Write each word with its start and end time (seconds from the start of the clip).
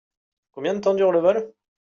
Combien 0.49 0.73
de 0.73 0.79
temps 0.79 0.95
dure 0.95 1.11
le 1.11 1.19
vol? 1.19 1.53